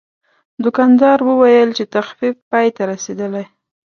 [0.63, 3.45] دوکاندار وویل چې تخفیف پای ته رسیدلی.